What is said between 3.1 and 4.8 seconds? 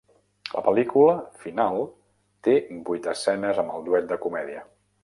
escenes amb el duet de comèdia.